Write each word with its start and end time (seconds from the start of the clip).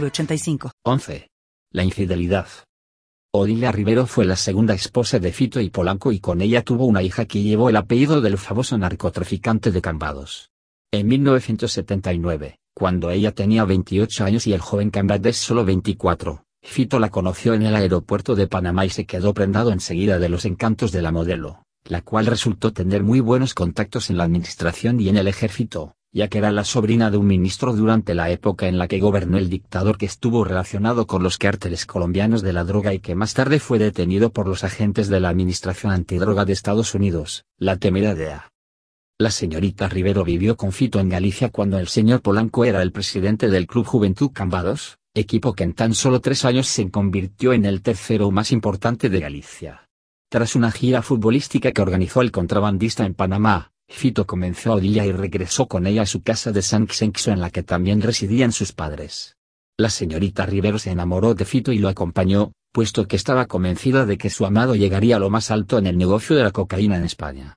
906985. 0.00 0.70
11. 0.84 1.28
La 1.72 1.84
infidelidad. 1.84 2.48
Odilia 3.32 3.72
Rivero 3.72 4.06
fue 4.06 4.24
la 4.24 4.36
segunda 4.36 4.74
esposa 4.74 5.18
de 5.18 5.32
Fito 5.32 5.60
y 5.60 5.70
Polanco 5.70 6.12
y 6.12 6.20
con 6.20 6.40
ella 6.40 6.62
tuvo 6.62 6.86
una 6.86 7.02
hija 7.02 7.24
que 7.24 7.42
llevó 7.42 7.68
el 7.68 7.76
apellido 7.76 8.20
del 8.20 8.38
famoso 8.38 8.78
narcotraficante 8.78 9.72
de 9.72 9.82
Cambados. 9.82 10.50
En 10.92 11.08
1979, 11.08 12.58
cuando 12.74 13.10
ella 13.10 13.32
tenía 13.32 13.64
28 13.64 14.24
años 14.24 14.46
y 14.46 14.52
el 14.52 14.60
joven 14.60 14.90
Cambades 14.90 15.36
solo 15.36 15.64
24, 15.64 16.44
Fito 16.62 16.98
la 16.98 17.10
conoció 17.10 17.54
en 17.54 17.62
el 17.62 17.74
aeropuerto 17.74 18.36
de 18.36 18.46
Panamá 18.46 18.86
y 18.86 18.90
se 18.90 19.04
quedó 19.04 19.34
prendado 19.34 19.72
enseguida 19.72 20.18
de 20.18 20.28
los 20.28 20.44
encantos 20.44 20.92
de 20.92 21.02
la 21.02 21.10
modelo, 21.10 21.64
la 21.84 22.02
cual 22.02 22.26
resultó 22.26 22.72
tener 22.72 23.02
muy 23.02 23.20
buenos 23.20 23.54
contactos 23.54 24.10
en 24.10 24.16
la 24.16 24.24
administración 24.24 25.00
y 25.00 25.08
en 25.08 25.16
el 25.16 25.28
ejército, 25.28 25.96
ya 26.14 26.28
que 26.28 26.38
era 26.38 26.52
la 26.52 26.64
sobrina 26.64 27.10
de 27.10 27.16
un 27.16 27.26
ministro 27.26 27.74
durante 27.74 28.14
la 28.14 28.30
época 28.30 28.68
en 28.68 28.78
la 28.78 28.86
que 28.86 29.00
gobernó 29.00 29.36
el 29.36 29.50
dictador 29.50 29.98
que 29.98 30.06
estuvo 30.06 30.44
relacionado 30.44 31.08
con 31.08 31.24
los 31.24 31.38
cárteles 31.38 31.86
colombianos 31.86 32.40
de 32.40 32.52
la 32.52 32.62
droga 32.62 32.94
y 32.94 33.00
que 33.00 33.16
más 33.16 33.34
tarde 33.34 33.58
fue 33.58 33.80
detenido 33.80 34.30
por 34.30 34.46
los 34.46 34.62
agentes 34.62 35.08
de 35.08 35.18
la 35.18 35.30
Administración 35.30 35.92
Antidroga 35.92 36.44
de 36.44 36.52
Estados 36.52 36.94
Unidos, 36.94 37.44
la 37.58 37.78
temida 37.78 38.14
DEA. 38.14 38.52
La 39.18 39.32
señorita 39.32 39.88
Rivero 39.88 40.22
vivió 40.22 40.56
con 40.56 40.70
Fito 40.70 41.00
en 41.00 41.08
Galicia 41.08 41.48
cuando 41.48 41.80
el 41.80 41.88
señor 41.88 42.22
Polanco 42.22 42.64
era 42.64 42.80
el 42.80 42.92
presidente 42.92 43.48
del 43.48 43.66
Club 43.66 43.84
Juventud 43.84 44.30
Cambados, 44.32 44.98
equipo 45.14 45.52
que 45.52 45.64
en 45.64 45.74
tan 45.74 45.94
solo 45.94 46.20
tres 46.20 46.44
años 46.44 46.68
se 46.68 46.88
convirtió 46.92 47.52
en 47.52 47.64
el 47.64 47.82
tercero 47.82 48.30
más 48.30 48.52
importante 48.52 49.08
de 49.08 49.18
Galicia. 49.18 49.88
Tras 50.30 50.54
una 50.54 50.70
gira 50.70 51.02
futbolística 51.02 51.72
que 51.72 51.82
organizó 51.82 52.20
el 52.20 52.30
contrabandista 52.30 53.04
en 53.04 53.14
Panamá, 53.14 53.72
Fito 53.88 54.26
convenció 54.26 54.72
a 54.72 54.76
Odilia 54.76 55.06
y 55.06 55.12
regresó 55.12 55.66
con 55.66 55.86
ella 55.86 56.02
a 56.02 56.06
su 56.06 56.22
casa 56.22 56.52
de 56.52 56.62
San 56.62 56.88
Xenxo 56.88 57.30
en 57.30 57.40
la 57.40 57.50
que 57.50 57.62
también 57.62 58.00
residían 58.00 58.52
sus 58.52 58.72
padres. 58.72 59.36
La 59.76 59.90
señorita 59.90 60.46
Rivero 60.46 60.78
se 60.78 60.90
enamoró 60.90 61.34
de 61.34 61.44
Fito 61.44 61.72
y 61.72 61.78
lo 61.78 61.88
acompañó, 61.88 62.52
puesto 62.72 63.06
que 63.06 63.16
estaba 63.16 63.46
convencida 63.46 64.06
de 64.06 64.18
que 64.18 64.30
su 64.30 64.46
amado 64.46 64.74
llegaría 64.74 65.16
a 65.16 65.18
lo 65.18 65.30
más 65.30 65.50
alto 65.50 65.78
en 65.78 65.86
el 65.86 65.98
negocio 65.98 66.36
de 66.36 66.44
la 66.44 66.50
cocaína 66.50 66.96
en 66.96 67.04
España. 67.04 67.54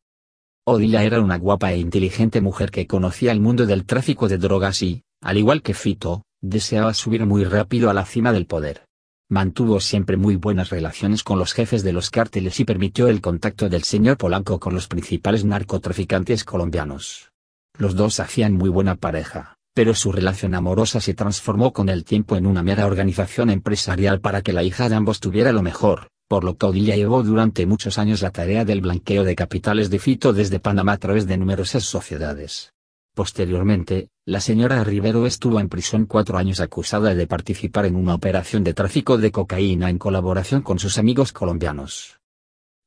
Odilia 0.66 1.03
era 1.03 1.22
una 1.22 1.38
guapa 1.38 1.72
e 1.72 1.78
inteligente 1.78 2.42
mujer 2.42 2.72
que 2.72 2.88
conocía 2.88 3.31
el 3.31 3.39
mundo 3.39 3.66
del 3.66 3.86
tráfico 3.86 4.28
de 4.28 4.38
drogas 4.38 4.81
y, 4.81 5.03
al 5.22 5.38
igual 5.38 5.61
que 5.61 5.73
Fito, 5.73 6.23
deseaba 6.42 6.94
subir 6.94 7.25
muy 7.25 7.45
rápido 7.45 7.89
a 7.89 7.94
la 7.94 8.05
cima 8.05 8.33
del 8.33 8.48
poder. 8.48 8.86
Mantuvo 9.30 9.81
siempre 9.81 10.16
muy 10.16 10.38
buenas 10.38 10.70
relaciones 10.70 11.22
con 11.22 11.38
los 11.38 11.52
jefes 11.52 11.83
de 11.83 11.92
los 11.92 12.09
cárteles 12.09 12.61
y 12.61 12.64
permitió 12.64 13.09
el 13.09 13.20
contacto 13.20 13.67
del 13.67 13.83
señor 13.83 14.16
Polanco 14.16 14.58
con 14.58 14.73
los 14.73 14.88
principales 14.88 15.44
narcotraficantes 15.44 16.45
colombianos. 16.45 17.33
Los 17.78 17.98
dos 17.98 18.22
hacían 18.22 18.53
muy 18.53 18.70
buena 18.70 18.95
pareja, 18.95 19.58
pero 19.73 19.94
su 19.95 20.14
relación 20.14 20.55
amorosa 20.55 21.02
se 21.02 21.14
transformó 21.14 21.73
con 21.73 21.89
el 21.89 22.05
tiempo 22.05 22.38
en 22.38 22.45
una 22.45 22.64
mera 22.64 22.86
organización 22.86 23.50
empresarial 23.50 24.22
para 24.22 24.42
que 24.42 24.53
la 24.53 24.64
hija 24.64 24.88
de 24.88 24.95
ambos 24.95 25.20
tuviera 25.20 25.52
lo 25.52 25.61
mejor, 25.61 26.08
por 26.30 26.45
lo 26.45 26.55
que 26.55 26.67
Odilia 26.67 26.95
llevó 26.95 27.22
durante 27.22 27.66
muchos 27.66 27.98
años 27.98 28.22
la 28.22 28.31
tarea 28.31 28.64
del 28.64 28.80
blanqueo 28.80 29.25
de 29.25 29.36
capitales 29.36 29.89
de 29.89 30.00
Fito 30.00 30.31
desde 30.31 30.61
Panamá 30.61 30.93
a 30.93 30.98
través 30.99 31.27
de 31.27 31.37
numerosas 31.37 31.83
sociedades. 31.83 32.71
Posteriormente, 33.17 34.10
la 34.28 34.39
señora 34.39 34.83
Rivero 34.83 35.26
estuvo 35.26 35.60
en 35.60 35.70
prisión 35.70 36.05
cuatro 36.05 36.38
años 36.38 36.60
acusada 36.60 37.16
de 37.16 37.26
participar 37.26 37.88
en 37.88 37.95
una 37.95 38.14
operación 38.14 38.64
de 38.64 38.76
tráfico 38.76 39.17
de 39.17 39.32
cocaína 39.32 39.89
en 39.89 39.98
colaboración 39.98 40.61
con 40.61 40.78
sus 40.78 41.00
amigos 41.00 41.33
colombianos. 41.33 42.20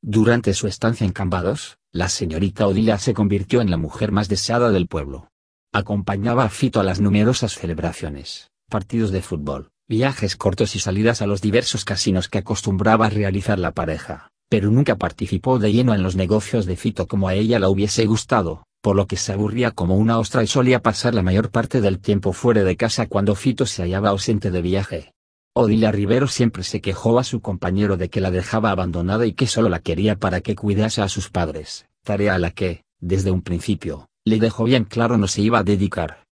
Durante 0.01 0.53
su 0.53 0.67
estancia 0.67 1.03
en 1.05 1.11
Cambados, 1.11 1.79
la 1.91 2.07
señorita 2.07 2.65
Odila 2.65 2.97
se 2.97 3.13
convirtió 3.13 3.59
en 3.59 3.69
la 3.69 3.75
mujer 3.75 4.13
más 4.13 4.29
deseada 4.29 4.71
del 4.71 4.87
pueblo. 4.87 5.27
Acompañaba 5.73 6.45
a 6.45 6.49
Fito 6.49 6.79
a 6.79 6.85
las 6.85 7.01
numerosas 7.01 7.55
celebraciones, 7.55 8.51
partidos 8.69 9.11
de 9.11 9.21
fútbol, 9.21 9.71
viajes 9.89 10.37
cortos 10.37 10.77
y 10.77 10.79
salidas 10.79 11.21
a 11.21 11.27
los 11.27 11.41
diversos 11.41 11.83
casinos 11.83 12.29
que 12.29 12.37
acostumbraba 12.37 13.09
realizar 13.09 13.59
la 13.59 13.73
pareja, 13.73 14.29
pero 14.47 14.71
nunca 14.71 14.95
participó 14.95 15.59
de 15.59 15.73
lleno 15.73 15.93
en 15.93 16.03
los 16.03 16.15
negocios 16.15 16.65
de 16.65 16.77
Fito 16.77 17.05
como 17.05 17.27
a 17.27 17.33
ella 17.33 17.59
la 17.59 17.67
hubiese 17.67 18.05
gustado, 18.05 18.63
por 18.81 18.95
lo 18.95 19.07
que 19.07 19.15
se 19.15 19.33
aburría 19.33 19.71
como 19.71 19.95
una 19.95 20.17
ostra 20.19 20.43
y 20.43 20.47
solía 20.47 20.81
pasar 20.81 21.13
la 21.13 21.21
mayor 21.21 21.51
parte 21.51 21.81
del 21.81 21.99
tiempo 21.99 22.33
fuera 22.33 22.63
de 22.63 22.75
casa 22.75 23.07
cuando 23.07 23.35
Fito 23.35 23.65
se 23.65 23.83
hallaba 23.83 24.09
ausente 24.09 24.51
de 24.51 24.61
viaje. 24.61 25.13
Odilia 25.53 25.91
Rivero 25.91 26.27
siempre 26.27 26.63
se 26.63 26.81
quejó 26.81 27.19
a 27.19 27.23
su 27.23 27.41
compañero 27.41 27.97
de 27.97 28.09
que 28.09 28.21
la 28.21 28.31
dejaba 28.31 28.71
abandonada 28.71 29.25
y 29.25 29.33
que 29.33 29.47
solo 29.47 29.69
la 29.69 29.79
quería 29.79 30.15
para 30.15 30.41
que 30.41 30.55
cuidase 30.55 31.01
a 31.01 31.09
sus 31.09 31.29
padres, 31.29 31.87
tarea 32.03 32.35
a 32.35 32.39
la 32.39 32.51
que, 32.51 32.83
desde 32.99 33.31
un 33.31 33.41
principio, 33.41 34.07
le 34.25 34.39
dejó 34.39 34.63
bien 34.63 34.85
claro 34.85 35.17
no 35.17 35.27
se 35.27 35.41
iba 35.41 35.59
a 35.59 35.63
dedicar. 35.63 36.25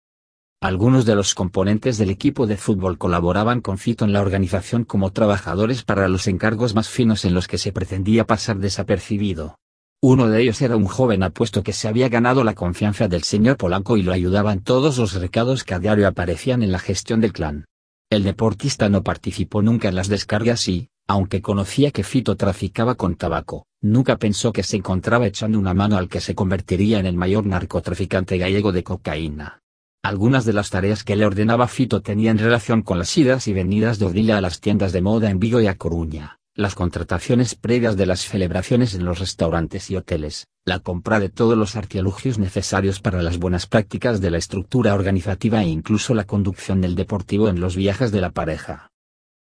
Algunos 0.60 1.04
de 1.04 1.14
los 1.14 1.34
componentes 1.34 1.98
del 1.98 2.10
equipo 2.10 2.46
de 2.46 2.56
fútbol 2.56 2.98
colaboraban 2.98 3.60
con 3.60 3.78
Fito 3.78 4.04
en 4.04 4.12
la 4.12 4.20
organización 4.20 4.84
como 4.84 5.12
trabajadores 5.12 5.84
para 5.84 6.08
los 6.08 6.26
encargos 6.26 6.74
más 6.74 6.88
finos 6.88 7.24
en 7.24 7.34
los 7.34 7.46
que 7.46 7.58
se 7.58 7.72
pretendía 7.72 8.26
pasar 8.26 8.58
desapercibido. 8.58 9.56
Uno 10.00 10.28
de 10.28 10.40
ellos 10.40 10.62
era 10.62 10.76
un 10.76 10.84
joven 10.84 11.24
apuesto 11.24 11.64
que 11.64 11.72
se 11.72 11.88
había 11.88 12.08
ganado 12.08 12.44
la 12.44 12.54
confianza 12.54 13.08
del 13.08 13.24
señor 13.24 13.56
Polanco 13.56 13.96
y 13.96 14.04
lo 14.04 14.12
ayudaba 14.12 14.52
en 14.52 14.60
todos 14.60 14.96
los 14.96 15.14
recados 15.14 15.64
que 15.64 15.74
a 15.74 15.80
diario 15.80 16.06
aparecían 16.06 16.62
en 16.62 16.70
la 16.70 16.78
gestión 16.78 17.20
del 17.20 17.32
clan. 17.32 17.64
El 18.08 18.22
deportista 18.22 18.88
no 18.88 19.02
participó 19.02 19.60
nunca 19.60 19.88
en 19.88 19.96
las 19.96 20.06
descargas 20.06 20.68
y, 20.68 20.88
aunque 21.08 21.42
conocía 21.42 21.90
que 21.90 22.04
Fito 22.04 22.36
traficaba 22.36 22.94
con 22.94 23.16
tabaco, 23.16 23.66
nunca 23.82 24.18
pensó 24.18 24.52
que 24.52 24.62
se 24.62 24.76
encontraba 24.76 25.26
echando 25.26 25.58
una 25.58 25.74
mano 25.74 25.96
al 25.96 26.08
que 26.08 26.20
se 26.20 26.36
convertiría 26.36 27.00
en 27.00 27.06
el 27.06 27.16
mayor 27.16 27.44
narcotraficante 27.44 28.38
gallego 28.38 28.70
de 28.70 28.84
cocaína. 28.84 29.62
Algunas 30.04 30.44
de 30.44 30.52
las 30.52 30.70
tareas 30.70 31.02
que 31.02 31.16
le 31.16 31.26
ordenaba 31.26 31.66
Fito 31.66 32.02
tenían 32.02 32.38
relación 32.38 32.82
con 32.82 33.00
las 33.00 33.18
idas 33.18 33.48
y 33.48 33.52
venidas 33.52 33.98
de 33.98 34.06
Odilia 34.06 34.38
a 34.38 34.42
las 34.42 34.60
tiendas 34.60 34.92
de 34.92 35.02
moda 35.02 35.28
en 35.28 35.40
Vigo 35.40 35.60
y 35.60 35.66
a 35.66 35.76
Coruña 35.76 36.37
las 36.58 36.74
contrataciones 36.74 37.54
previas 37.54 37.96
de 37.96 38.04
las 38.04 38.18
celebraciones 38.22 38.92
en 38.94 39.04
los 39.04 39.20
restaurantes 39.20 39.92
y 39.92 39.96
hoteles, 39.96 40.48
la 40.64 40.80
compra 40.80 41.20
de 41.20 41.28
todos 41.28 41.56
los 41.56 41.76
artilugios 41.76 42.40
necesarios 42.40 43.00
para 43.00 43.22
las 43.22 43.38
buenas 43.38 43.68
prácticas 43.68 44.20
de 44.20 44.32
la 44.32 44.38
estructura 44.38 44.92
organizativa 44.92 45.62
e 45.62 45.68
incluso 45.68 46.14
la 46.14 46.24
conducción 46.24 46.80
del 46.80 46.96
deportivo 46.96 47.48
en 47.48 47.60
los 47.60 47.76
viajes 47.76 48.10
de 48.10 48.20
la 48.20 48.32
pareja. 48.32 48.90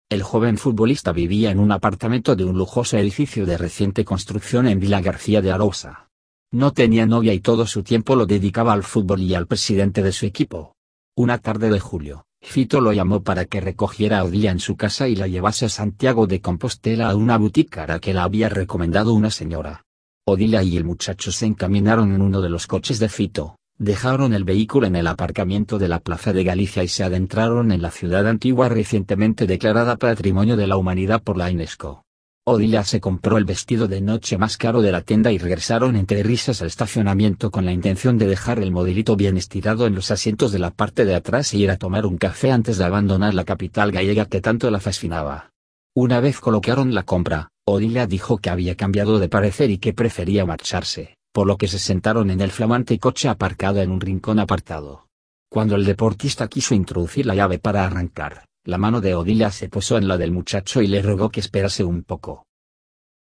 El 0.08 0.22
joven 0.22 0.56
futbolista 0.56 1.10
vivía 1.10 1.50
en 1.50 1.58
un 1.58 1.72
apartamento 1.72 2.36
de 2.36 2.44
un 2.44 2.56
lujoso 2.56 2.96
edificio 2.96 3.44
de 3.44 3.58
reciente 3.58 4.04
construcción 4.04 4.68
en 4.68 4.78
Villa 4.78 5.00
García 5.00 5.42
de 5.42 5.50
Arousa. 5.50 6.08
No 6.52 6.72
tenía 6.72 7.06
novia 7.06 7.34
y 7.34 7.40
todo 7.40 7.66
su 7.66 7.82
tiempo 7.82 8.14
lo 8.14 8.24
dedicaba 8.24 8.72
al 8.72 8.84
fútbol 8.84 9.20
y 9.22 9.34
al 9.34 9.48
presidente 9.48 10.04
de 10.04 10.12
su 10.12 10.26
equipo. 10.26 10.76
Una 11.16 11.38
tarde 11.38 11.70
de 11.70 11.80
julio, 11.80 12.24
Fito 12.42 12.80
lo 12.80 12.92
llamó 12.92 13.22
para 13.22 13.44
que 13.44 13.60
recogiera 13.60 14.18
a 14.18 14.24
Odilia 14.24 14.50
en 14.50 14.60
su 14.60 14.76
casa 14.76 15.08
y 15.08 15.14
la 15.14 15.28
llevase 15.28 15.66
a 15.66 15.68
Santiago 15.68 16.26
de 16.26 16.40
Compostela 16.40 17.10
a 17.10 17.14
una 17.14 17.34
a 17.36 17.98
que 18.00 18.14
la 18.14 18.24
había 18.24 18.48
recomendado 18.48 19.12
una 19.12 19.30
señora. 19.30 19.84
Odilia 20.26 20.62
y 20.62 20.76
el 20.76 20.84
muchacho 20.84 21.32
se 21.32 21.46
encaminaron 21.46 22.12
en 22.12 22.22
uno 22.22 22.40
de 22.40 22.48
los 22.48 22.66
coches 22.66 22.98
de 22.98 23.08
Fito, 23.08 23.56
dejaron 23.78 24.34
el 24.34 24.44
vehículo 24.44 24.86
en 24.86 24.96
el 24.96 25.06
aparcamiento 25.06 25.78
de 25.78 25.88
la 25.88 26.00
Plaza 26.00 26.32
de 26.32 26.44
Galicia 26.44 26.82
y 26.82 26.88
se 26.88 27.04
adentraron 27.04 27.72
en 27.72 27.82
la 27.82 27.90
ciudad 27.90 28.26
antigua 28.26 28.68
recientemente 28.68 29.46
declarada 29.46 29.96
Patrimonio 29.96 30.56
de 30.56 30.66
la 30.66 30.76
Humanidad 30.76 31.22
por 31.22 31.36
la 31.36 31.50
UNESCO. 31.50 32.04
Odilia 32.50 32.82
se 32.84 33.00
compró 33.00 33.38
el 33.38 33.44
vestido 33.44 33.86
de 33.86 34.00
noche 34.00 34.36
más 34.36 34.56
caro 34.56 34.82
de 34.82 34.90
la 34.90 35.02
tienda 35.02 35.30
y 35.30 35.38
regresaron 35.38 35.94
entre 35.94 36.22
risas 36.22 36.60
al 36.60 36.66
estacionamiento 36.66 37.50
con 37.50 37.64
la 37.64 37.72
intención 37.72 38.18
de 38.18 38.26
dejar 38.26 38.58
el 38.58 38.72
modelito 38.72 39.14
bien 39.16 39.36
estirado 39.36 39.86
en 39.86 39.94
los 39.94 40.10
asientos 40.10 40.50
de 40.50 40.58
la 40.58 40.70
parte 40.70 41.04
de 41.04 41.14
atrás 41.14 41.54
e 41.54 41.58
ir 41.58 41.70
a 41.70 41.76
tomar 41.76 42.06
un 42.06 42.18
café 42.18 42.50
antes 42.50 42.76
de 42.76 42.84
abandonar 42.84 43.34
la 43.34 43.44
capital 43.44 43.92
gallega 43.92 44.26
que 44.26 44.40
tanto 44.40 44.70
la 44.70 44.80
fascinaba. 44.80 45.50
Una 45.94 46.20
vez 46.20 46.40
colocaron 46.40 46.92
la 46.92 47.04
compra, 47.04 47.50
Odilia 47.64 48.06
dijo 48.06 48.38
que 48.38 48.50
había 48.50 48.74
cambiado 48.74 49.18
de 49.18 49.28
parecer 49.28 49.70
y 49.70 49.78
que 49.78 49.92
prefería 49.92 50.44
marcharse, 50.44 51.16
por 51.32 51.46
lo 51.46 51.56
que 51.56 51.68
se 51.68 51.78
sentaron 51.78 52.30
en 52.30 52.40
el 52.40 52.50
flamante 52.50 52.98
coche 52.98 53.28
aparcado 53.28 53.80
en 53.80 53.90
un 53.90 54.00
rincón 54.00 54.40
apartado. 54.40 55.06
Cuando 55.48 55.76
el 55.76 55.84
deportista 55.84 56.48
quiso 56.48 56.74
introducir 56.74 57.26
la 57.26 57.34
llave 57.34 57.58
para 57.58 57.84
arrancar, 57.84 58.44
la 58.64 58.76
mano 58.76 59.00
de 59.00 59.14
Odilia 59.14 59.50
se 59.50 59.70
posó 59.70 59.96
en 59.96 60.06
la 60.06 60.18
del 60.18 60.32
muchacho 60.32 60.82
y 60.82 60.86
le 60.86 61.00
rogó 61.00 61.30
que 61.30 61.40
esperase 61.40 61.82
un 61.82 62.02
poco. 62.02 62.46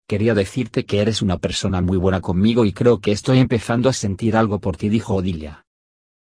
Quería 0.07 0.33
decirte 0.33 0.85
que 0.85 0.99
eres 0.99 1.21
una 1.21 1.39
persona 1.39 1.81
muy 1.81 1.97
buena 1.97 2.21
conmigo 2.21 2.63
y 2.63 2.71
creo 2.71 2.99
que 2.99 3.11
estoy 3.11 3.39
empezando 3.39 3.89
a 3.89 3.93
sentir 3.93 4.37
algo 4.37 4.59
por 4.59 4.77
ti, 4.77 4.87
dijo 4.87 5.15
Odilia. 5.15 5.65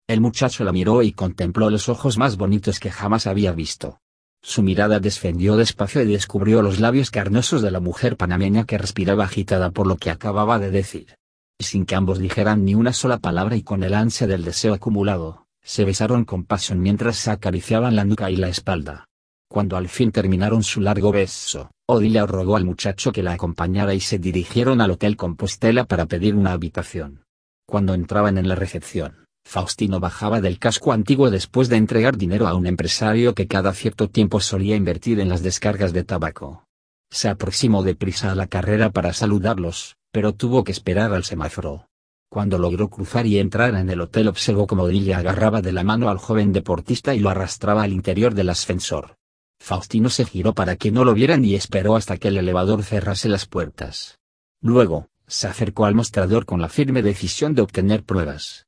El 0.07 0.21
muchacho 0.21 0.65
la 0.65 0.73
miró 0.73 1.03
y 1.03 1.13
contempló 1.13 1.71
los 1.71 1.89
ojos 1.89 2.19
más 2.19 2.37
bonitos 2.37 2.79
que 2.79 2.91
jamás 2.91 3.27
había 3.27 3.53
visto. 3.53 4.01
Su 4.43 4.63
mirada 4.63 5.01
descendió 5.01 5.57
despacio 5.57 6.03
y 6.03 6.07
descubrió 6.07 6.63
los 6.63 6.79
labios 6.79 7.11
carnosos 7.11 7.63
de 7.63 7.71
la 7.71 7.81
mujer 7.81 8.17
panameña 8.17 8.65
que 8.65 8.79
respiraba 8.79 9.25
agitada 9.25 9.71
por 9.71 9.87
lo 9.87 9.97
que 9.97 10.11
acababa 10.11 10.59
de 10.59 10.71
decir. 10.71 11.17
Sin 11.59 11.85
que 11.85 11.95
ambos 11.95 12.19
dijeran 12.19 12.65
ni 12.65 12.75
una 12.75 12.93
sola 12.93 13.19
palabra 13.19 13.57
y 13.57 13.63
con 13.63 13.83
el 13.83 13.95
ansia 13.95 14.27
del 14.27 14.45
deseo 14.45 14.73
acumulado, 14.73 15.47
se 15.63 15.85
besaron 15.85 16.25
con 16.25 16.45
pasión 16.45 16.81
mientras 16.81 17.17
se 17.17 17.31
acariciaban 17.31 17.97
la 17.97 18.05
nuca 18.05 18.31
y 18.31 18.37
la 18.37 18.49
espalda. 18.49 19.07
Cuando 19.49 19.77
al 19.77 19.89
fin 19.89 20.13
terminaron 20.13 20.63
su 20.63 20.81
largo 20.81 21.11
beso, 21.11 21.71
Odilia 21.87 22.25
rogó 22.25 22.57
al 22.57 22.65
muchacho 22.65 23.11
que 23.11 23.23
la 23.23 23.33
acompañara 23.33 23.95
y 23.95 24.01
se 24.01 24.19
dirigieron 24.19 24.81
al 24.81 24.93
Hotel 24.93 25.17
Compostela 25.17 25.85
para 25.85 26.07
pedir 26.07 26.37
una 26.37 26.53
habitación. 26.53 27.25
Cuando 27.67 27.95
entraban 27.95 28.39
en 28.39 28.49
la 28.49 28.55
recepción, 28.55 29.25
Faustino 29.45 29.99
bajaba 29.99 30.41
del 30.41 30.61
casco 30.61 30.93
antiguo 30.93 31.31
después 31.31 31.69
de 31.69 31.77
entregar 31.77 32.17
dinero 32.17 32.47
a 32.47 32.55
un 32.55 32.67
empresario 32.67 33.35
que 33.35 33.49
cada 33.49 33.73
cierto 33.73 34.09
tiempo 34.09 34.41
solía 34.41 34.77
invertir 34.77 35.19
en 35.19 35.29
las 35.29 35.43
descargas 35.43 35.93
de 35.93 36.05
tabaco. 36.05 36.65
Se 37.11 37.29
aproximó 37.29 37.83
deprisa 37.83 38.31
a 38.31 38.37
la 38.37 38.47
carrera 38.47 38.91
para 38.91 39.13
saludarlos, 39.13 39.97
pero 40.13 40.33
tuvo 40.33 40.63
que 40.63 40.71
esperar 40.71 41.13
al 41.13 41.25
semáforo. 41.25 41.90
Cuando 42.31 42.59
logró 42.59 42.89
cruzar 42.89 43.27
y 43.27 43.41
entrar 43.41 43.75
en 43.75 43.91
el 43.91 44.01
hotel 44.01 44.29
observó 44.29 44.69
cómo 44.69 44.85
Odilia 44.85 45.19
agarraba 45.19 45.63
de 45.63 45.73
la 45.73 45.83
mano 45.83 46.09
al 46.09 46.19
joven 46.19 46.53
deportista 46.53 47.13
y 47.13 47.19
lo 47.19 47.29
arrastraba 47.29 47.83
al 47.83 47.93
interior 47.93 48.35
del 48.35 48.51
ascensor. 48.51 49.17
Faustino 49.59 50.09
se 50.11 50.25
giró 50.25 50.55
para 50.55 50.77
que 50.77 50.93
no 50.93 51.05
lo 51.05 51.13
vieran 51.13 51.45
y 51.45 51.57
esperó 51.57 51.97
hasta 51.97 52.19
que 52.19 52.29
el 52.29 52.37
elevador 52.37 52.85
cerrase 52.85 53.29
las 53.29 53.47
puertas. 53.47 54.21
Luego, 54.63 55.09
se 55.27 55.49
acercó 55.49 55.87
al 55.87 55.97
mostrador 55.97 56.47
con 56.47 56.61
la 56.61 56.69
firme 56.69 57.03
decisión 57.03 57.57
de 57.57 57.63
obtener 57.63 58.05
pruebas. 58.05 58.67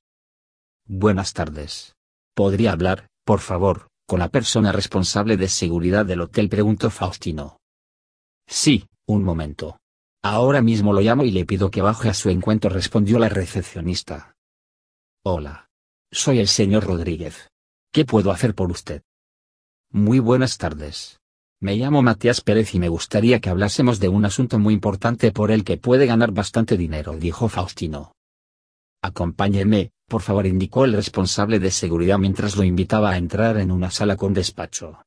Buenas 0.84 1.32
tardes. 1.32 1.94
¿Podría 2.34 2.72
hablar, 2.72 3.06
por 3.24 3.38
favor, 3.38 3.86
con 4.08 4.18
la 4.18 4.28
persona 4.28 4.72
responsable 4.72 5.36
de 5.36 5.46
seguridad 5.46 6.04
del 6.04 6.22
hotel? 6.22 6.48
preguntó 6.48 6.90
Faustino. 6.90 7.58
Sí, 8.48 8.88
un 9.06 9.22
momento. 9.22 9.78
Ahora 10.24 10.62
mismo 10.62 10.92
lo 10.92 11.00
llamo 11.00 11.24
y 11.24 11.32
le 11.32 11.44
pido 11.44 11.70
que 11.70 11.82
baje 11.82 12.08
a 12.08 12.14
su 12.14 12.30
encuentro, 12.30 12.70
respondió 12.70 13.18
la 13.18 13.28
recepcionista. 13.28 14.36
Hola. 15.24 15.68
Soy 16.12 16.38
el 16.38 16.46
señor 16.46 16.84
Rodríguez. 16.84 17.48
¿Qué 17.92 18.04
puedo 18.04 18.30
hacer 18.30 18.54
por 18.54 18.70
usted? 18.70 19.02
Muy 19.90 20.20
buenas 20.20 20.58
tardes. 20.58 21.18
Me 21.60 21.76
llamo 21.76 22.02
Matías 22.02 22.40
Pérez 22.40 22.74
y 22.74 22.78
me 22.78 22.88
gustaría 22.88 23.40
que 23.40 23.50
hablásemos 23.50 23.98
de 23.98 24.08
un 24.08 24.24
asunto 24.24 24.60
muy 24.60 24.74
importante 24.74 25.32
por 25.32 25.50
el 25.50 25.64
que 25.64 25.76
puede 25.76 26.06
ganar 26.06 26.30
bastante 26.30 26.76
dinero, 26.76 27.16
dijo 27.16 27.48
Faustino. 27.48 28.12
Acompáñeme, 29.02 29.90
por 30.06 30.22
favor, 30.22 30.46
indicó 30.46 30.84
el 30.84 30.92
responsable 30.92 31.58
de 31.58 31.72
seguridad 31.72 32.18
mientras 32.18 32.56
lo 32.56 32.62
invitaba 32.62 33.10
a 33.10 33.16
entrar 33.16 33.56
en 33.56 33.72
una 33.72 33.90
sala 33.90 34.16
con 34.16 34.34
despacho. 34.34 35.02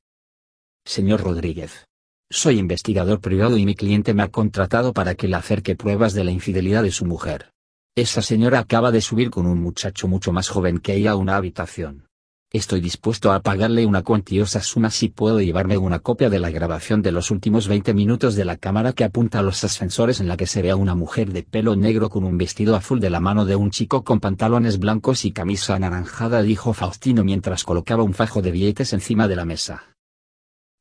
Señor 0.83 1.21
Rodríguez. 1.21 1.85
Soy 2.31 2.57
investigador 2.57 3.21
privado 3.21 3.55
y 3.55 3.65
mi 3.65 3.75
cliente 3.75 4.15
me 4.15 4.23
ha 4.23 4.29
contratado 4.29 4.93
para 4.93 5.13
que 5.13 5.27
le 5.27 5.35
acerque 5.35 5.75
pruebas 5.75 6.13
de 6.15 6.23
la 6.23 6.31
infidelidad 6.31 6.81
de 6.81 6.91
su 6.91 7.05
mujer. 7.05 7.51
Esa 7.95 8.23
señora 8.23 8.59
acaba 8.59 8.91
de 8.91 9.01
subir 9.01 9.29
con 9.29 9.45
un 9.45 9.61
muchacho 9.61 10.07
mucho 10.07 10.31
más 10.31 10.49
joven 10.49 10.79
que 10.79 10.95
ella 10.95 11.11
a 11.11 11.15
una 11.15 11.35
habitación. 11.35 12.07
Estoy 12.51 12.81
dispuesto 12.81 13.31
a 13.31 13.41
pagarle 13.41 13.85
una 13.85 14.01
cuantiosa 14.01 14.61
suma 14.61 14.89
si 14.89 15.09
puedo 15.09 15.39
llevarme 15.39 15.77
una 15.77 15.99
copia 15.99 16.29
de 16.29 16.39
la 16.39 16.49
grabación 16.49 17.03
de 17.03 17.11
los 17.11 17.29
últimos 17.29 17.67
20 17.67 17.93
minutos 17.93 18.35
de 18.35 18.45
la 18.45 18.57
cámara 18.57 18.93
que 18.93 19.03
apunta 19.03 19.39
a 19.39 19.41
los 19.43 19.63
ascensores 19.63 20.19
en 20.19 20.27
la 20.27 20.35
que 20.35 20.47
se 20.47 20.63
ve 20.63 20.71
a 20.71 20.75
una 20.75 20.95
mujer 20.95 21.31
de 21.31 21.43
pelo 21.43 21.75
negro 21.75 22.09
con 22.09 22.23
un 22.23 22.37
vestido 22.37 22.75
azul 22.75 22.99
de 22.99 23.11
la 23.11 23.19
mano 23.19 23.45
de 23.45 23.55
un 23.55 23.69
chico 23.69 24.03
con 24.03 24.19
pantalones 24.19 24.79
blancos 24.79 25.25
y 25.25 25.31
camisa 25.31 25.75
anaranjada, 25.75 26.41
dijo 26.41 26.73
Faustino 26.73 27.23
mientras 27.23 27.63
colocaba 27.63 28.03
un 28.03 28.13
fajo 28.13 28.41
de 28.41 28.51
billetes 28.51 28.93
encima 28.93 29.27
de 29.27 29.35
la 29.35 29.45
mesa. 29.45 29.95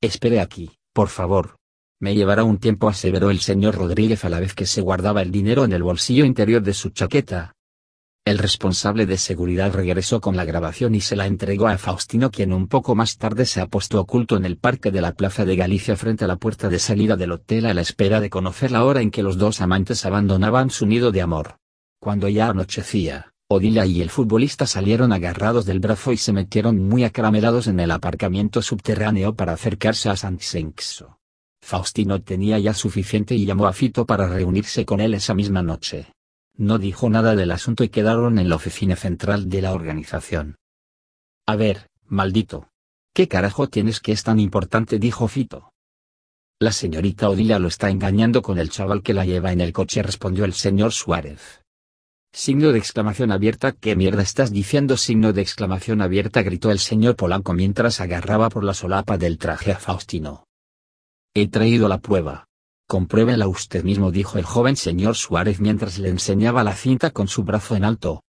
Espere 0.01 0.41
aquí, 0.41 0.71
por 0.95 1.09
favor. 1.09 1.57
Me 2.01 2.15
llevará 2.15 2.43
un 2.45 2.57
tiempo, 2.57 2.89
aseveró 2.89 3.31
el 3.31 3.41
señor 3.41 3.75
Rodríguez 3.75 4.25
a 4.25 4.31
la 4.31 4.41
vez 4.41 4.55
que 4.55 4.65
se 4.65 4.81
guardaba 4.81 5.21
el 5.21 5.31
dinero 5.31 5.67
en 5.67 5.75
el 5.75 5.83
bolsillo 5.83 6.25
interior 6.25 6.63
de 6.63 6.73
su 6.73 6.89
chaqueta, 6.89 7.55
el 8.27 8.39
responsable 8.39 9.05
de 9.05 9.19
seguridad 9.19 9.75
regresó 9.75 10.19
con 10.23 10.35
la 10.35 10.47
grabación 10.47 10.95
y 10.95 11.03
se 11.03 11.15
la 11.15 11.27
entregó 11.27 11.69
a 11.69 11.77
Faustino 11.77 12.31
quien 12.31 12.55
un 12.55 12.69
poco 12.69 12.95
más 12.95 13.19
tarde 13.19 13.45
se 13.45 13.61
apostó 13.61 14.01
oculto 14.01 14.39
en 14.39 14.47
el 14.47 14.57
parque 14.57 14.91
de 14.91 15.03
la 15.03 15.13
Plaza 15.13 15.45
de 15.45 15.57
Galicia 15.57 15.95
frente 15.95 16.25
a 16.25 16.27
la 16.27 16.37
puerta 16.37 16.71
de 16.71 16.79
salida 16.79 17.17
del 17.17 17.33
hotel 17.33 17.67
a 17.67 17.75
la 17.75 17.83
espera 17.83 18.21
de 18.21 18.31
conocer 18.31 18.71
la 18.71 18.87
hora 18.87 19.03
en 19.03 19.11
que 19.11 19.23
los 19.23 19.37
dos 19.37 19.61
amantes 19.61 20.07
abandonaban 20.07 20.71
su 20.71 20.87
nido 20.87 21.13
de 21.13 21.21
amor. 21.21 21.59
Cuando 22.01 22.31
ya 22.31 22.49
anochecía, 22.49 23.34
Odilia 23.47 23.85
y 23.85 24.01
el 24.01 24.09
futbolista 24.09 24.67
salieron 24.67 25.13
agarrados 25.13 25.67
del 25.67 25.79
brazo 25.79 26.13
y 26.13 26.17
se 26.17 26.33
metieron 26.33 26.79
muy 26.79 27.05
acaramelados 27.05 27.67
en 27.67 27.79
el 27.79 27.91
aparcamiento 27.91 28.63
subterráneo 28.63 29.35
para 29.35 29.53
acercarse 29.53 30.09
a 30.09 30.17
San 30.17 30.41
Sexo. 30.41 31.19
Faustino 31.61 32.23
tenía 32.23 32.59
ya 32.59 32.73
suficiente 32.73 33.35
y 33.35 33.45
llamó 33.45 33.67
a 33.67 33.75
Fito 33.75 34.07
para 34.07 34.29
reunirse 34.29 34.87
con 34.87 35.01
él 35.01 35.13
esa 35.13 35.35
misma 35.35 35.63
noche. 35.63 36.07
No 36.57 36.79
dijo 36.79 37.11
nada 37.11 37.37
del 37.37 37.51
asunto 37.51 37.85
y 37.85 37.91
quedaron 37.91 38.39
en 38.39 38.49
la 38.49 38.57
oficina 38.57 38.97
central 38.97 39.51
de 39.51 39.61
la 39.61 39.73
organización. 39.73 40.57
A 41.47 41.57
ver, 41.57 41.89
maldito. 42.07 42.69
¿Qué 43.13 43.29
carajo 43.29 43.69
tienes 43.69 44.01
que 44.01 44.13
es 44.13 44.23
tan 44.23 44.41
importante? 44.41 44.99
dijo 44.99 45.29
Fito. 45.29 45.71
La 46.61 46.73
señorita 46.73 47.29
Odilia 47.29 47.59
lo 47.59 47.69
está 47.69 47.91
engañando 47.91 48.41
con 48.41 48.59
el 48.59 48.71
chaval 48.71 49.03
que 49.03 49.13
la 49.13 49.27
lleva 49.27 49.53
en 49.53 49.61
el 49.61 49.73
coche, 49.73 50.03
respondió 50.03 50.45
el 50.45 50.55
señor 50.55 50.93
Suárez. 50.93 51.64
Signo 52.37 52.73
de 52.73 52.81
exclamación 52.81 53.31
abierta, 53.31 53.71
¿qué 53.71 53.95
mierda 53.95 54.21
estás 54.21 54.51
diciendo? 54.51 54.97
Signo 54.97 55.33
de 55.33 55.41
exclamación 55.41 56.03
abierta, 56.03 56.43
gritó 56.43 56.73
el 56.73 56.81
señor 56.81 57.15
Polanco 57.15 57.53
mientras 57.53 58.01
agarraba 58.01 58.49
por 58.51 58.65
la 58.65 58.75
solapa 58.75 59.17
del 59.17 59.39
traje 59.39 59.71
a 59.71 59.79
Faustino. 59.79 60.45
He 61.33 61.47
traído 61.47 61.87
la 61.87 61.99
prueba. 61.99 62.49
Compruébela 62.89 63.47
usted 63.47 63.85
mismo 63.85 64.11
dijo 64.11 64.37
el 64.37 64.45
joven 64.45 64.75
señor 64.75 65.15
Suárez 65.15 65.61
mientras 65.61 66.01
le 66.01 66.09
enseñaba 66.09 66.65
la 66.65 66.75
cinta 66.75 67.13
con 67.13 67.29
su 67.29 67.45
brazo 67.45 67.77
en 67.77 67.85
alto. 67.85 68.25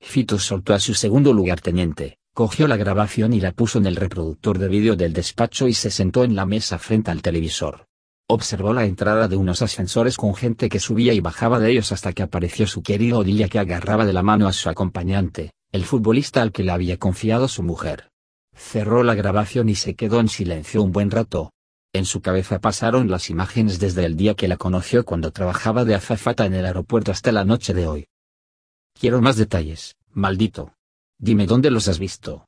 Fito 0.00 0.38
soltó 0.38 0.72
a 0.72 0.80
su 0.80 0.94
segundo 0.94 1.34
lugarteniente, 1.34 2.16
cogió 2.32 2.66
la 2.66 2.78
grabación 2.78 3.34
y 3.34 3.42
la 3.42 3.52
puso 3.52 3.76
en 3.76 3.84
el 3.84 3.96
reproductor 3.96 4.58
de 4.58 4.68
vídeo 4.68 4.96
del 4.96 5.12
despacho 5.12 5.68
y 5.68 5.74
se 5.74 5.90
sentó 5.90 6.24
en 6.24 6.34
la 6.34 6.46
mesa 6.46 6.78
frente 6.78 7.10
al 7.10 7.20
televisor. 7.20 7.84
Observó 8.28 8.72
la 8.72 8.84
entrada 8.84 9.28
de 9.28 9.36
unos 9.36 9.62
ascensores 9.62 10.16
con 10.16 10.34
gente 10.34 10.68
que 10.68 10.80
subía 10.80 11.12
y 11.12 11.20
bajaba 11.20 11.58
de 11.58 11.70
ellos 11.70 11.92
hasta 11.92 12.12
que 12.12 12.22
apareció 12.22 12.66
su 12.66 12.82
querido 12.82 13.18
Odilia 13.18 13.48
que 13.48 13.58
agarraba 13.58 14.06
de 14.06 14.12
la 14.12 14.22
mano 14.22 14.48
a 14.48 14.52
su 14.52 14.68
acompañante, 14.68 15.52
el 15.72 15.84
futbolista 15.84 16.40
al 16.40 16.52
que 16.52 16.62
le 16.62 16.72
había 16.72 16.98
confiado 16.98 17.48
su 17.48 17.62
mujer. 17.62 18.08
Cerró 18.54 19.02
la 19.02 19.14
grabación 19.14 19.68
y 19.68 19.74
se 19.74 19.94
quedó 19.94 20.20
en 20.20 20.28
silencio 20.28 20.82
un 20.82 20.92
buen 20.92 21.10
rato, 21.10 21.50
en 21.94 22.06
su 22.06 22.20
cabeza 22.20 22.58
pasaron 22.58 23.08
las 23.08 23.30
imágenes 23.30 23.78
desde 23.78 24.04
el 24.04 24.16
día 24.16 24.34
que 24.34 24.48
la 24.48 24.56
conoció 24.56 25.04
cuando 25.04 25.30
trabajaba 25.30 25.84
de 25.84 25.94
azafata 25.94 26.44
en 26.44 26.54
el 26.54 26.66
aeropuerto 26.66 27.12
hasta 27.12 27.30
la 27.30 27.44
noche 27.44 27.72
de 27.72 27.86
hoy. 27.86 28.08
Quiero 28.98 29.22
más 29.22 29.36
detalles, 29.36 29.94
maldito. 30.10 30.74
Dime 31.20 31.46
dónde 31.46 31.70
los 31.70 31.86
has 31.86 32.00
visto. 32.00 32.46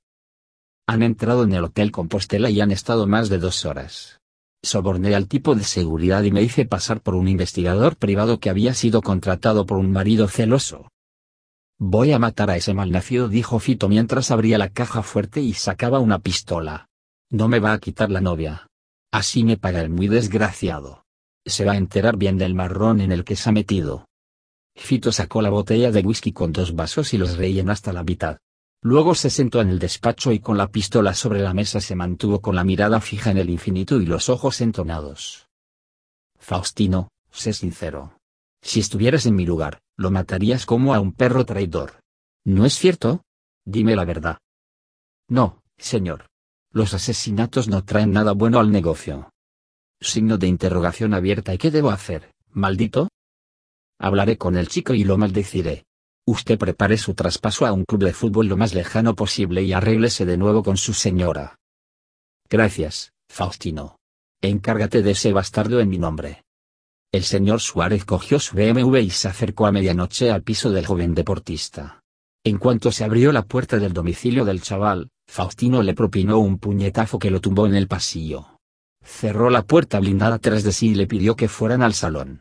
Han 0.89 1.05
entrado 1.05 1.45
en 1.45 1.53
el 1.53 1.63
Hotel 1.63 1.93
Compostela 1.93 2.51
y 2.51 2.61
han 2.61 2.73
estado 2.73 3.07
más 3.07 3.29
de 3.29 3.39
dos 3.39 3.65
horas. 3.65 4.19
Soborné 4.67 5.15
al 5.15 5.29
tipo 5.29 5.55
de 5.55 5.63
seguridad 5.63 6.25
y 6.25 6.33
me 6.33 6.43
hice 6.43 6.67
pasar 6.67 7.01
por 7.01 7.15
un 7.15 7.29
investigador 7.29 7.95
privado 7.97 8.41
que 8.41 8.51
había 8.51 8.75
sido 8.75 9.01
contratado 9.01 9.65
por 9.65 9.79
un 9.79 9.93
marido 9.93 10.27
celoso. 10.27 10.89
Voy 11.79 12.11
a 12.11 12.19
matar 12.19 12.51
a 12.51 12.57
ese 12.57 12.75
malnacido, 12.75 13.29
dijo 13.29 13.61
Fito 13.61 13.89
mientras 13.89 14.33
abría 14.33 14.59
la 14.59 14.71
caja 14.71 15.05
fuerte 15.05 15.41
y 15.41 15.53
sacaba 15.53 16.01
una 16.01 16.19
pistola. 16.19 16.89
No 17.31 17.47
me 17.47 17.61
va 17.61 17.75
a 17.75 17.79
quitar 17.79 18.11
la 18.11 18.21
novia. 18.21 18.67
Así 19.13 19.45
me 19.45 19.57
paga 19.57 19.83
el 19.83 19.91
muy 19.91 20.09
desgraciado. 20.09 21.05
Se 21.45 21.65
va 21.65 21.75
a 21.75 21.77
enterar 21.77 22.17
bien 22.17 22.37
del 22.37 22.57
marrón 22.57 23.01
en 23.01 23.13
el 23.13 23.23
que 23.23 23.37
se 23.37 23.49
ha 23.49 23.53
metido. 23.53 24.09
Fito 24.75 25.13
sacó 25.13 25.43
la 25.43 25.51
botella 25.51 25.93
de 25.93 26.01
whisky 26.01 26.33
con 26.33 26.53
dos 26.53 26.75
vasos 26.75 27.15
y 27.15 27.19
los 27.19 27.37
rellenó 27.37 27.71
hasta 27.71 27.93
la 27.93 28.03
mitad. 28.03 28.39
Luego 28.89 29.17
se 29.17 29.31
sentó 29.31 29.61
en 29.61 29.69
el 29.69 29.81
despacho 29.81 30.31
y 30.31 30.39
con 30.39 30.57
la 30.57 30.69
pistola 30.69 31.13
sobre 31.13 31.41
la 31.41 31.53
mesa 31.53 31.81
se 31.81 31.97
mantuvo 31.97 32.41
con 32.41 32.55
la 32.55 32.63
mirada 32.63 33.01
fija 33.01 33.33
en 33.33 33.39
el 33.39 33.51
infinito 33.51 34.01
y 34.01 34.07
los 34.07 34.29
ojos 34.29 34.61
entonados. 34.61 35.49
Faustino, 36.39 37.09
sé 37.33 37.53
sincero. 37.53 38.17
Si 38.63 38.79
estuvieras 38.79 39.27
en 39.27 39.35
mi 39.35 39.45
lugar, 39.45 39.81
lo 39.97 40.13
matarías 40.13 40.67
como 40.67 40.95
a 40.95 41.01
un 41.01 41.13
perro 41.13 41.45
traidor. 41.45 41.99
¿No 42.45 42.65
es 42.65 42.75
cierto? 42.75 43.25
Dime 43.65 43.97
la 43.97 44.05
verdad. 44.05 44.39
No, 45.29 45.65
señor. 45.77 46.27
Los 46.71 46.95
asesinatos 46.95 47.67
no 47.67 47.83
traen 47.83 48.13
nada 48.13 48.35
bueno 48.35 48.61
al 48.61 48.71
negocio. 48.71 49.31
Signo 50.01 50.39
de 50.39 50.47
interrogación 50.47 51.13
abierta. 51.13 51.53
¿Y 51.53 51.59
qué 51.59 51.73
debo 51.73 51.91
hacer, 51.91 52.31
maldito? 52.53 53.09
Hablaré 53.99 54.39
con 54.39 54.57
el 54.57 54.69
chico 54.69 54.95
y 54.95 55.03
lo 55.03 55.19
maldeciré. 55.19 55.86
Usted 56.29 56.59
prepare 56.59 56.99
su 56.99 57.15
traspaso 57.15 57.67
a 57.67 57.73
un 57.73 57.85
club 57.85 58.03
de 58.03 58.13
fútbol 58.13 58.49
lo 58.49 58.57
más 58.57 58.75
lejano 58.75 59.15
posible 59.15 59.63
y 59.63 59.73
arréglese 59.73 60.27
de 60.27 60.37
nuevo 60.37 60.65
con 60.65 60.77
su 60.77 60.93
señora. 60.93 61.61
Gracias, 62.51 63.13
Faustino. 63.29 63.99
Encárgate 64.43 65.03
de 65.03 65.13
ese 65.13 65.33
bastardo 65.33 65.79
en 65.79 65.89
mi 65.89 65.99
nombre. 65.99 66.43
El 67.13 67.23
señor 67.23 67.61
Suárez 67.61 68.05
cogió 68.05 68.41
su 68.41 68.57
BMW 68.57 68.97
y 68.99 69.11
se 69.11 69.29
acercó 69.29 69.67
a 69.67 69.73
medianoche 69.73 70.33
al 70.33 70.43
piso 70.43 70.71
del 70.71 70.85
joven 70.85 71.15
deportista. 71.15 72.03
En 72.45 72.59
cuanto 72.59 72.91
se 72.91 73.05
abrió 73.05 73.31
la 73.31 73.45
puerta 73.45 73.79
del 73.79 73.93
domicilio 73.93 74.45
del 74.45 74.63
chaval, 74.63 75.09
Faustino 75.29 75.83
le 75.85 75.95
propinó 75.95 76.39
un 76.39 76.59
puñetazo 76.59 77.21
que 77.21 77.31
lo 77.31 77.41
tumbó 77.41 77.67
en 77.67 77.77
el 77.77 77.87
pasillo. 77.87 78.59
Cerró 79.01 79.49
la 79.49 79.63
puerta 79.63 80.01
blindada 80.01 80.41
tras 80.41 80.65
de 80.65 80.73
sí 80.73 80.89
y 80.89 80.95
le 80.97 81.07
pidió 81.07 81.37
que 81.37 81.49
fueran 81.49 81.83
al 81.83 81.95
salón. 81.95 82.41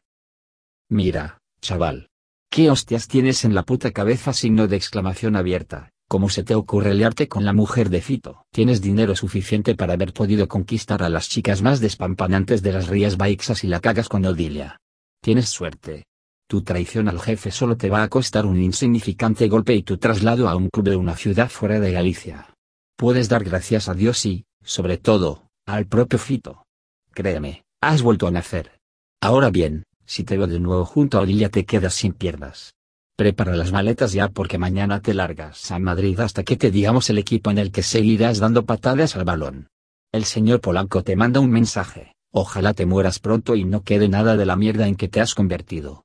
Mira, 0.89 1.37
chaval. 1.61 2.09
¿Qué 2.55 2.71
hostias 2.71 3.09
tienes 3.09 3.43
en 3.43 3.53
la 3.53 3.63
puta 3.63 3.91
cabeza? 3.91 4.31
Signo 4.31 4.69
de 4.69 4.77
exclamación 4.77 5.35
abierta. 5.35 5.91
¿Cómo 6.07 6.29
se 6.29 6.41
te 6.41 6.55
ocurre 6.55 6.93
liarte 6.93 7.27
con 7.27 7.43
la 7.43 7.51
mujer 7.51 7.89
de 7.89 7.99
Fito? 7.99 8.45
Tienes 8.49 8.79
dinero 8.79 9.13
suficiente 9.13 9.75
para 9.75 9.91
haber 9.91 10.13
podido 10.13 10.47
conquistar 10.47 11.03
a 11.03 11.09
las 11.09 11.27
chicas 11.27 11.61
más 11.61 11.81
despampanantes 11.81 12.63
de 12.63 12.71
las 12.71 12.87
Rías 12.87 13.17
Baixas 13.17 13.65
y 13.65 13.67
la 13.67 13.81
cagas 13.81 14.07
con 14.07 14.23
Odilia. 14.23 14.79
Tienes 15.21 15.49
suerte. 15.49 16.05
Tu 16.47 16.61
traición 16.61 17.09
al 17.09 17.19
jefe 17.19 17.51
solo 17.51 17.75
te 17.75 17.89
va 17.89 18.03
a 18.03 18.07
costar 18.07 18.45
un 18.45 18.61
insignificante 18.61 19.49
golpe 19.49 19.75
y 19.75 19.83
tu 19.83 19.97
traslado 19.97 20.47
a 20.47 20.55
un 20.55 20.69
club 20.69 20.85
de 20.85 20.95
una 20.95 21.17
ciudad 21.17 21.49
fuera 21.49 21.81
de 21.81 21.91
Galicia. 21.91 22.53
Puedes 22.95 23.27
dar 23.27 23.43
gracias 23.43 23.89
a 23.89 23.93
Dios 23.93 24.25
y, 24.25 24.45
sobre 24.63 24.97
todo, 24.97 25.49
al 25.65 25.87
propio 25.87 26.19
Fito. 26.19 26.63
Créeme, 27.11 27.65
has 27.81 28.01
vuelto 28.01 28.27
a 28.27 28.31
nacer. 28.31 28.79
Ahora 29.19 29.49
bien, 29.49 29.83
si 30.05 30.23
te 30.23 30.37
veo 30.37 30.47
de 30.47 30.59
nuevo 30.59 30.85
junto 30.85 31.17
a 31.17 31.21
Odilia 31.21 31.49
te 31.49 31.65
quedas 31.65 31.93
sin 31.93 32.13
piernas. 32.13 32.73
Prepara 33.17 33.55
las 33.55 33.71
maletas 33.71 34.11
ya 34.11 34.27
porque 34.29 34.57
mañana 34.57 35.01
te 35.01 35.13
largas 35.13 35.71
a 35.71 35.79
Madrid 35.79 36.19
hasta 36.19 36.43
que 36.43 36.57
te 36.57 36.69
digamos 36.69 37.09
el 37.09 37.17
equipo 37.17 37.49
en 37.49 37.57
el 37.57 37.71
que 37.71 37.81
seguirás 37.81 38.39
dando 38.39 38.65
patadas 38.65 39.15
al 39.15 39.23
balón. 39.23 39.67
El 40.11 40.25
señor 40.25 40.61
Polanco 40.61 41.03
te 41.03 41.15
manda 41.15 41.39
un 41.39 41.49
mensaje, 41.49 42.13
ojalá 42.31 42.73
te 42.73 42.85
mueras 42.85 43.19
pronto 43.19 43.55
y 43.55 43.63
no 43.63 43.83
quede 43.83 44.09
nada 44.09 44.35
de 44.35 44.45
la 44.45 44.55
mierda 44.55 44.87
en 44.87 44.95
que 44.95 45.07
te 45.07 45.21
has 45.21 45.33
convertido. 45.33 46.03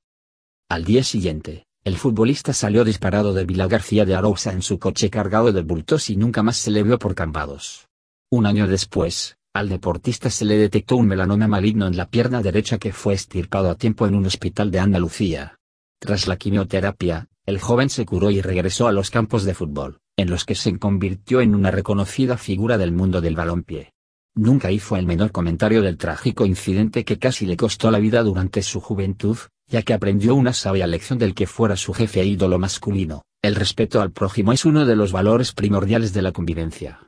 Al 0.69 0.85
día 0.85 1.03
siguiente, 1.03 1.65
el 1.83 1.97
futbolista 1.97 2.53
salió 2.53 2.83
disparado 2.83 3.33
de 3.33 3.43
Vila 3.43 3.67
García 3.67 4.05
de 4.05 4.15
Arousa 4.15 4.53
en 4.53 4.61
su 4.61 4.79
coche 4.79 5.09
cargado 5.09 5.51
de 5.51 5.63
bultos 5.63 6.09
y 6.09 6.15
nunca 6.15 6.43
más 6.43 6.57
se 6.57 6.71
le 6.71 6.83
vio 6.83 6.97
por 6.99 7.15
Cambados. 7.15 7.87
Un 8.29 8.45
año 8.45 8.67
después, 8.67 9.35
al 9.53 9.67
deportista 9.67 10.29
se 10.29 10.45
le 10.45 10.57
detectó 10.57 10.95
un 10.95 11.07
melanoma 11.07 11.47
maligno 11.47 11.85
en 11.85 11.97
la 11.97 12.09
pierna 12.09 12.41
derecha 12.41 12.77
que 12.77 12.93
fue 12.93 13.13
estirpado 13.13 13.69
a 13.69 13.75
tiempo 13.75 14.07
en 14.07 14.15
un 14.15 14.25
hospital 14.25 14.71
de 14.71 14.79
Andalucía. 14.79 15.57
Tras 15.99 16.27
la 16.27 16.37
quimioterapia, 16.37 17.27
el 17.45 17.59
joven 17.59 17.89
se 17.89 18.05
curó 18.05 18.31
y 18.31 18.41
regresó 18.41 18.87
a 18.87 18.93
los 18.93 19.09
campos 19.09 19.43
de 19.43 19.53
fútbol, 19.53 19.99
en 20.15 20.29
los 20.29 20.45
que 20.45 20.55
se 20.55 20.77
convirtió 20.79 21.41
en 21.41 21.53
una 21.53 21.69
reconocida 21.69 22.37
figura 22.37 22.77
del 22.77 22.93
mundo 22.93 23.19
del 23.19 23.35
balompié. 23.35 23.91
Nunca 24.35 24.71
hizo 24.71 24.95
el 24.95 25.05
menor 25.05 25.31
comentario 25.31 25.81
del 25.81 25.97
trágico 25.97 26.45
incidente 26.45 27.03
que 27.03 27.19
casi 27.19 27.45
le 27.45 27.57
costó 27.57 27.91
la 27.91 27.99
vida 27.99 28.23
durante 28.23 28.61
su 28.61 28.79
juventud, 28.79 29.37
ya 29.67 29.81
que 29.81 29.93
aprendió 29.93 30.35
una 30.35 30.53
sabia 30.53 30.87
lección 30.87 31.19
del 31.19 31.33
que 31.33 31.47
fuera 31.47 31.75
su 31.75 31.93
jefe 31.93 32.21
e 32.21 32.25
ídolo 32.25 32.57
masculino. 32.57 33.23
El 33.41 33.55
respeto 33.55 34.01
al 34.01 34.11
prójimo 34.11 34.53
es 34.53 34.63
uno 34.63 34.85
de 34.85 34.95
los 34.95 35.11
valores 35.11 35.51
primordiales 35.51 36.13
de 36.13 36.21
la 36.21 36.31
convivencia. 36.31 37.01